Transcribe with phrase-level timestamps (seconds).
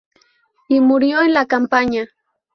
[0.67, 2.07] Y murió en la campaña.